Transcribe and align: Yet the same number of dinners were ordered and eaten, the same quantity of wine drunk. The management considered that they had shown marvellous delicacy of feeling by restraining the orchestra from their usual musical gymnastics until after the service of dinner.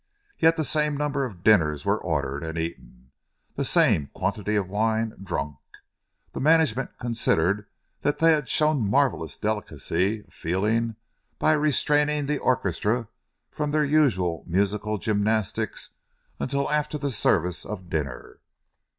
Yet 0.39 0.57
the 0.57 0.65
same 0.65 0.97
number 0.97 1.25
of 1.25 1.43
dinners 1.43 1.85
were 1.85 1.99
ordered 2.01 2.43
and 2.43 2.57
eaten, 2.57 3.11
the 3.55 3.63
same 3.63 4.07
quantity 4.15 4.55
of 4.55 4.67
wine 4.67 5.13
drunk. 5.23 5.57
The 6.33 6.39
management 6.39 6.97
considered 6.97 7.67
that 8.01 8.17
they 8.17 8.31
had 8.33 8.49
shown 8.49 8.81
marvellous 8.89 9.37
delicacy 9.37 10.21
of 10.25 10.33
feeling 10.33 10.95
by 11.37 11.51
restraining 11.51 12.25
the 12.25 12.39
orchestra 12.39 13.09
from 13.51 13.69
their 13.69 13.85
usual 13.85 14.43
musical 14.47 14.97
gymnastics 14.97 15.91
until 16.39 16.67
after 16.71 16.97
the 16.97 17.11
service 17.11 17.63
of 17.63 17.87
dinner. 17.87 18.39